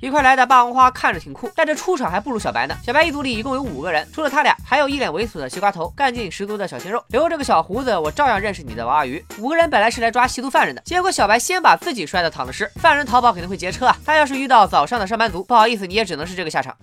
[0.00, 2.74] 一块来的霸王花看着挺酷，但这出场还不如小白呢。
[2.82, 9.22] 小白一组里一共有五个人，除了他俩，还有一脸猥琐的西瓜头，干劲十足的小鲜肉，留着个小胡子，我照样认识你的娃娃鱼。
[9.38, 12.70] 五个人本来是来抓吸毒犯人的，结果小白先把自己摔得躺了尸。
[12.76, 16.74] 犯人逃跑肯定会劫车啊，他要是遇到早上的上班族，不好意思，你也只能是这个下场。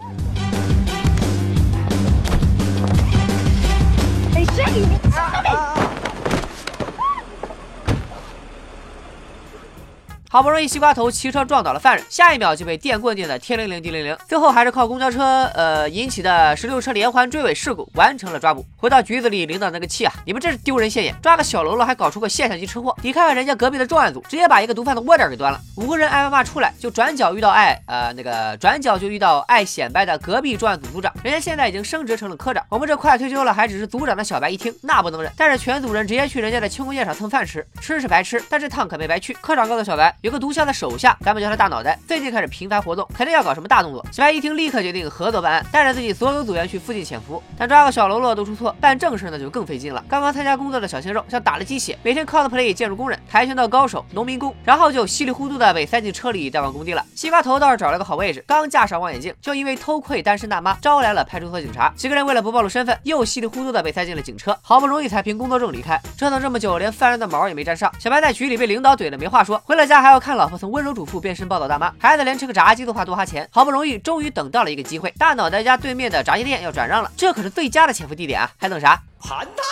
[10.38, 18.64] 好不容易，西瓜头骑车撞倒了犯人，下一秒就被电棍电的天灵灵地灵灵，最后还是靠公交车呃引起的十六车连环追尾事故完成了抓捕。
[18.78, 20.14] 回到局子里，领导那个气啊！
[20.28, 22.96] 你们这是丢人现眼，抓个小喽啰还搞出个现象级车祸。
[23.02, 25.60] 你看看人家隔壁的重案组，直接把一个毒贩的窝点给端了。
[25.76, 32.64] 五个人挨骂出来，就转角遇到爱呃那个转角就遇到爱显摆的隔壁重案组组长，人家现在已经升职成了科长。
[32.70, 39.34] 我们这快退休了还只是组长的小白一听那不能忍，带着全组人直接去人家的庆功宴上蹭饭吃，吃是白吃，但这趟可没白去。
[39.42, 40.16] 科长告诉小白。
[40.28, 44.06] 有个毒枭的手下，咱们叫他大脑袋，最近开始频繁活动，肯定要搞什么大动作。
[44.12, 47.42] 小白一听，立刻决定合作办案，带着自己所有组员去附近潜伏。
[47.58, 50.04] 但抓个小喽啰都出错，办正事那就更费劲了。
[50.10, 57.02] 刚刚参加工作的小鲜肉像打了鸡血，每天 cosplay 建筑工人、跆拳道高手、农民工，然后就稀里糊涂的被塞进车里带往工地了。
[57.16, 61.88] 西瓜头倒是找了个好位置，刚架上望远镜，就因为偷窥单身大妈招来了派出所警察。
[61.96, 65.98] 几个人为了不暴露身份，又稀里糊涂的被塞进了警车，好不容易才凭工作证离开。
[66.18, 67.90] 折腾这么久，连犯人的毛也没沾上。
[67.98, 70.49] 小白在局里被领导怼的没话说，回了家还要看老。
[70.49, 79.03] 婆从温柔主妇变身暴躁大妈，孩子连吃个炸鸡都怕多花钱，好不容易终于等到了一个机会，大脑袋家对面的炸鸡店要转让了，这可是最佳的潜伏地点啊，还等啥？
[79.19, 79.63] 盘他！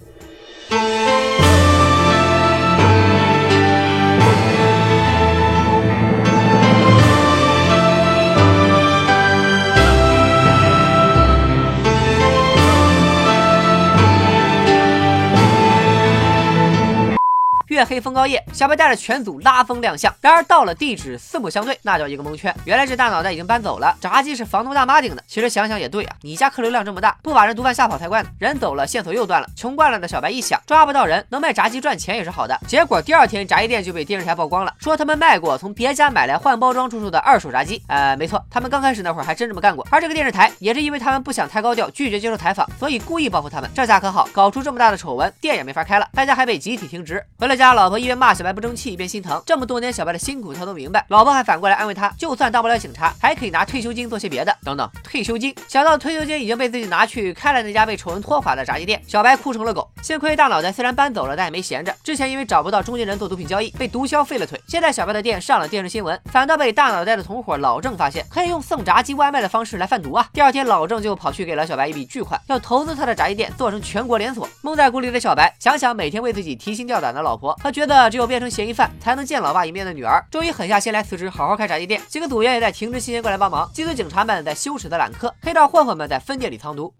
[17.80, 20.14] 月黑风高夜，小白带着全组拉风亮相。
[20.20, 22.54] 然而到了地址，四目相对，那叫一个蒙圈。
[22.66, 25.24] 原来这大脑袋已经搬走了，炸鸡是房东大妈订的。
[25.26, 28.28] 其实想想也对啊，你家客流量这么大，不把人毒贩吓跑才怪呢。
[28.38, 29.48] 人走了，线索又断了。
[29.56, 32.60] 穷惯了的小白一想，抓不到人，能卖炸鸡赚钱也是好的。
[32.66, 37.82] 结果第二天，炸鸡店就被电视台曝光了，说他们卖过从别家买来换包装出售的二手炸鸡。
[37.86, 39.86] 呃，没错，他们刚开始那会儿还真这么干过。
[39.90, 43.70] 而这个电视台也是因为他们不想太高调，拒绝接受采访，所以故意报复他们。
[43.74, 47.24] 这下可好，搞出这么大的丑闻，店也没法开了，大家还被集体停职。
[47.38, 48.34] 回了家，老婆一边骂。
[48.34, 49.42] 小白不争气，一边心疼。
[49.44, 51.04] 这么多年小白的辛苦，他都明白。
[51.08, 54.56] 老婆还反过来安慰他，就算当不了警察，还可以拿退休金做些别的。
[54.64, 55.54] 等等，退休金？
[55.68, 59.90] 想到退休金已经被自己拿去开了那家被丑闻拖垮的炸鸡店，小白哭成了狗。
[60.00, 61.94] 幸亏大脑袋虽然搬走了，但也没闲着。
[62.02, 64.58] 之前因为找不到中间人做毒品交易，被毒枭废了腿。
[64.66, 70.28] 现在小白的店上了电视新闻，反倒被大脑袋的同伙老郑发现，可以用送炸鸡外卖的方式来贩毒啊！
[70.32, 74.48] 第二天，老郑就跑去给了小白一笔巨款，要投资他的炸鸡店做成全国连锁。
[74.62, 82.00] 蒙在鼓里的小白想想每天为自己提心吊胆的老婆，他觉得只有变成嫌疑犯，才能见老爸一面的女儿，终于狠下心来辞职，好好开炸鸡店。
[82.08, 86.92] 几个组员也在停职期间过来帮忙，缉毒警察们在羞耻的揽客，黑道混混们在分店里藏毒。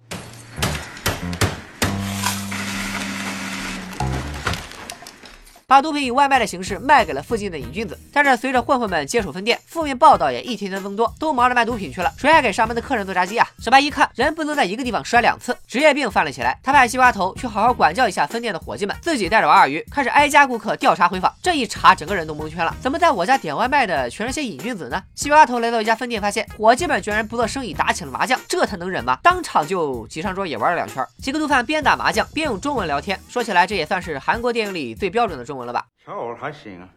[5.71, 13.47] 把毒品以外卖的形式卖给了附近的瘾君子，但是随着混混们接手分店，负面报道也一天天增多，都忙着卖毒品去了，谁还给上门的客人做炸鸡啊？
[13.61, 16.59] 小白一看，人不能在一个地方摔两次，职业病犯了起来。
[16.61, 21.33] 他派西瓜头去好好管教一下分店的伙计们，自己带着王二鱼开始挨家顾客调查回访。
[21.41, 25.01] 这一查，整个人都蒙圈了，怎么在我家点外卖的全是些瘾君子呢？
[25.15, 29.21] 西瓜头来到一家分店，发现伙计们居然不做生意，打起了麻将，这他能忍吗？
[29.23, 31.07] 当场就挤上桌也玩了两圈。
[31.23, 35.87] 几个毒贩边打麻将边用中文聊天，说起来这也算是韩国电影里最标准的中文了吧？
[36.05, 36.89] 小偶还行啊，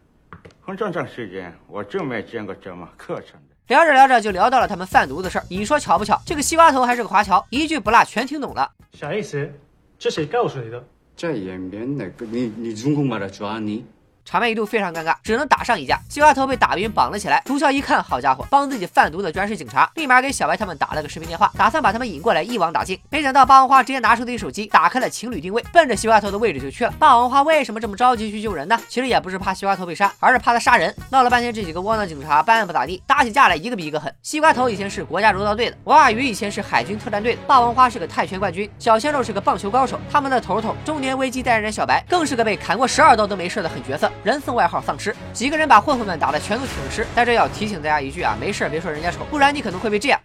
[0.60, 3.54] 很正长时间，我就没见过这么磕碜的。
[3.68, 5.44] 聊着聊着就聊到了他们贩毒的事儿。
[5.48, 8.70] 你说巧不巧，这个西瓜头还是个华侨，一句不落全听懂了。
[8.92, 9.50] 啥意思？
[9.98, 10.84] 这谁告诉你的？
[11.16, 13.86] 在延边那个，你你中国把他抓你？
[14.24, 15.98] 场面一度非常尴尬，只能打上一架。
[16.08, 17.42] 西瓜头被打晕，绑了起来。
[17.44, 22.98] 毒枭一看，好家伙，帮自己贩毒的居然是警察，立马给小白他们打了个视频电话，打算把他们引过来一网打尽。
[23.10, 26.92] 没想到霸王花直接拿出自己手机，打开了情侣定位，奔着西瓜头的位置就去了。
[26.98, 28.80] 霸王花为什么这么着急去救人呢？
[28.88, 30.94] 其实也不是怕西瓜头被杀，而是怕他杀人。
[31.10, 34.12] 闹了半天，这几个窝囊警察办案不咋地，打起架来一个比一个狠。
[34.22, 39.98] 西瓜头以前是国家柔道队的，王二鱼以前是海军特战队的，霸王花是个泰拳冠军，小鲜肉是个棒球高手。
[40.10, 44.99] 他们的头头中年危机代言人小白，更是个被砍过十二刀都没事的狠角色，人送外号丧。
[44.99, 50.19] 尸几个人把混混们打得全都挺尸，在这要提醒大家一句啊，没事别说人家丑，不然你可能会被这样，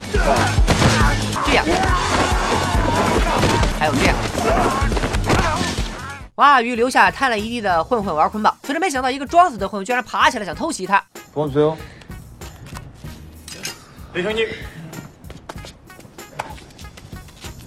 [1.46, 1.64] 这样，
[3.78, 4.16] 还有这样。
[6.36, 11.00] 王二鱼留下瘫了一地的混混玩捆绑，可是没想到一个装死的混混居然爬起来想偷袭他。
[11.34, 11.76] 도와주세요.
[14.14, 14.48] 네 형님.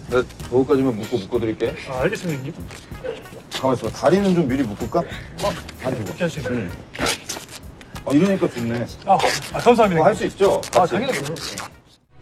[0.10, 1.76] 네, 도구까지만 묶고 묶어드릴게.
[1.90, 2.54] 아, 알겠습니다 형님.
[3.63, 3.89] 가만 있어.
[3.91, 4.99] 다리는 좀 미리 묶을까?
[4.99, 6.05] 어, 다리 좀.
[6.11, 6.49] 오케이 하시죠.
[6.51, 6.71] 응.
[8.05, 8.87] 어, 이러니까 좋네.
[9.07, 9.17] 아,
[9.53, 10.05] 아 감사합니다.
[10.05, 10.61] 할 수 있죠?
[10.75, 11.37] 아 당연히 그럼.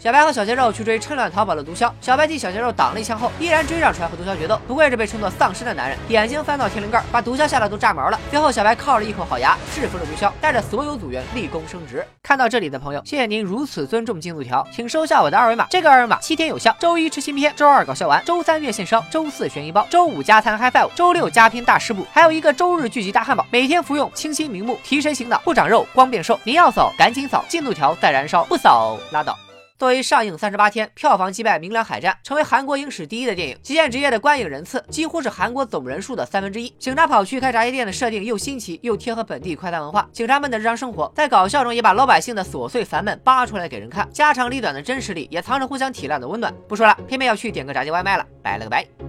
[0.00, 4.58] 小白和小鲜肉去追趁乱逃跑的毒枭，小白替小鲜肉挡了一枪后，依然追上出来和毒枭决斗。
[4.66, 8.18] 不愧是被称作丧尸的男人，眼睛翻到天灵盖，把毒枭吓得都炸毛了。
[8.30, 12.02] 最后，小白靠着一口好牙，制服了毒枭，带着所有组员立功升职。
[12.22, 15.66] 看到这里的朋友，谢谢您如此尊重进度条，请收下我的二维码。
[15.68, 26.40] 这个二维码七天有效，周一吃新片，周二搞笑完，周三月现烧，周四悬疑包，周五加餐 high five，周六加拼大师部，还有一个周日聚集大汉堡，每天服用清新明目，提神醒脑，不长肉，光变瘦。
[26.42, 29.38] 您要扫赶紧扫，进度条在燃烧，不扫拉倒。
[29.80, 36.68] 作为上映三十八天，票房击败《明良海战》，成为韩国影史第一的电影，极限职业的观影人次几乎是韩国总人数的三分之一。
[36.78, 46.54] 警察跑去开炸鸡店的设定又新奇又贴合本地快餐文化，警察们的日常生活在搞笑中也把老百姓的琐碎烦闷扒出来给人看，家长里短的真实里也藏着互相体谅的温暖。
[46.68, 48.99] 不说了，偏偏要去点个炸鸡外卖了，拜了个拜。